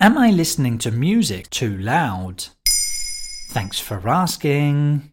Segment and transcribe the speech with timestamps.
[0.00, 2.44] Am I listening to music too loud?
[3.50, 5.10] Thanks for asking.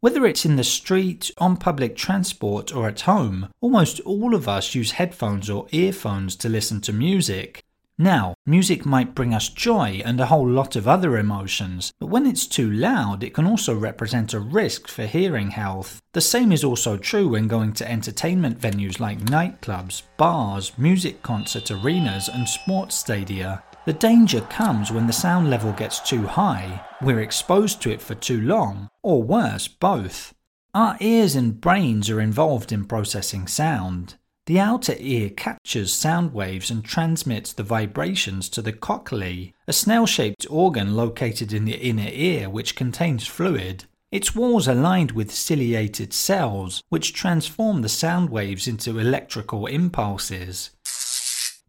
[0.00, 4.74] Whether it's in the street, on public transport, or at home, almost all of us
[4.74, 7.62] use headphones or earphones to listen to music.
[7.98, 12.26] Now, music might bring us joy and a whole lot of other emotions, but when
[12.26, 16.02] it's too loud, it can also represent a risk for hearing health.
[16.12, 21.70] The same is also true when going to entertainment venues like nightclubs, bars, music concert
[21.70, 23.62] arenas, and sports stadia.
[23.86, 28.16] The danger comes when the sound level gets too high, we're exposed to it for
[28.16, 30.34] too long, or worse, both.
[30.74, 34.16] Our ears and brains are involved in processing sound.
[34.46, 40.06] The outer ear captures sound waves and transmits the vibrations to the cochlea, a snail
[40.06, 43.84] shaped organ located in the inner ear which contains fluid.
[44.10, 50.70] Its walls are lined with ciliated cells, which transform the sound waves into electrical impulses.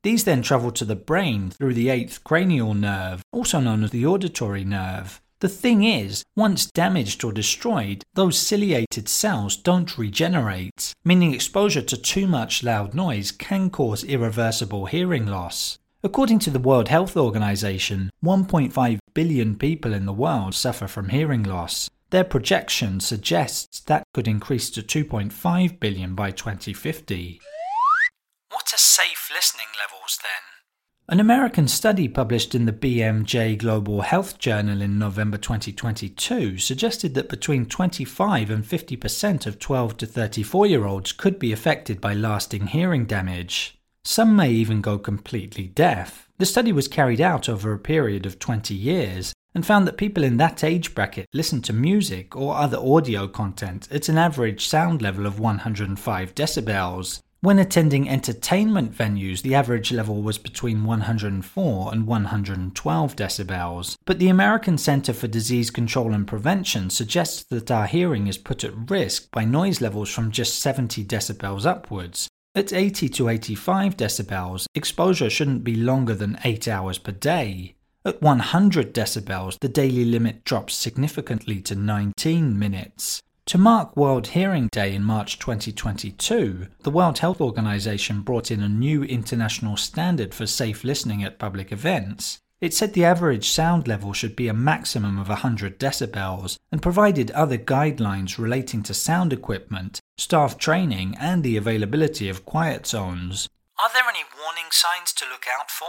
[0.03, 4.05] These then travel to the brain through the eighth cranial nerve, also known as the
[4.05, 5.21] auditory nerve.
[5.39, 11.97] The thing is, once damaged or destroyed, those ciliated cells don't regenerate, meaning exposure to
[11.97, 15.77] too much loud noise can cause irreversible hearing loss.
[16.03, 21.43] According to the World Health Organization, 1.5 billion people in the world suffer from hearing
[21.43, 21.89] loss.
[22.09, 27.41] Their projection suggests that could increase to 2.5 billion by 2050.
[28.97, 31.13] Safe listening levels then?
[31.15, 37.29] An American study published in the BMJ Global Health Journal in November 2022 suggested that
[37.29, 42.65] between 25 and 50% of 12 to 34 year olds could be affected by lasting
[42.65, 43.77] hearing damage.
[44.03, 46.27] Some may even go completely deaf.
[46.39, 50.23] The study was carried out over a period of 20 years and found that people
[50.23, 55.03] in that age bracket listen to music or other audio content at an average sound
[55.03, 62.07] level of 105 decibels, when attending entertainment venues, the average level was between 104 and
[62.07, 68.25] 112 decibels, but the American Center for Disease Control and Prevention suggests that our hearing
[68.25, 72.27] is put at risk by noise levels from just 70 decibels upwards.
[72.55, 77.75] At 80 to 85 decibels, exposure shouldn't be longer than 8 hours per day.
[78.03, 83.21] At 100 decibels, the daily limit drops significantly to 19 minutes.
[83.47, 88.67] To mark World Hearing Day in March 2022, the World Health Organization brought in a
[88.67, 92.41] new international standard for safe listening at public events.
[92.59, 97.31] It said the average sound level should be a maximum of 100 decibels and provided
[97.31, 103.47] other guidelines relating to sound equipment, staff training, and the availability of quiet zones.
[103.79, 105.87] Are there any warning signs to look out for?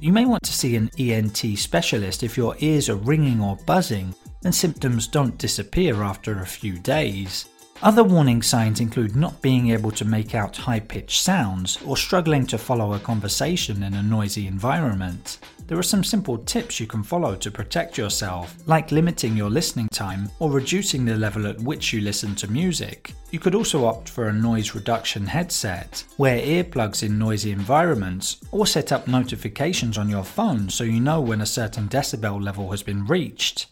[0.00, 4.14] You may want to see an ENT specialist if your ears are ringing or buzzing,
[4.48, 7.50] and symptoms don't disappear after a few days.
[7.82, 12.46] Other warning signs include not being able to make out high pitched sounds or struggling
[12.46, 15.40] to follow a conversation in a noisy environment.
[15.66, 19.88] There are some simple tips you can follow to protect yourself, like limiting your listening
[19.88, 23.12] time or reducing the level at which you listen to music.
[23.30, 28.66] You could also opt for a noise reduction headset, wear earplugs in noisy environments, or
[28.66, 32.82] set up notifications on your phone so you know when a certain decibel level has
[32.82, 33.66] been reached.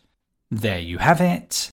[0.50, 1.70] There you have it.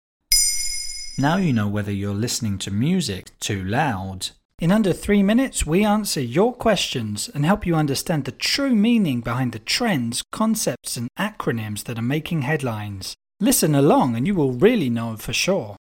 [1.18, 4.30] Now you know whether you're listening to music too loud.
[4.60, 9.22] In under three minutes, we answer your questions and help you understand the true meaning
[9.22, 13.14] behind the trends, concepts, and acronyms that are making headlines.
[13.40, 15.76] Listen along and you will really know for sure.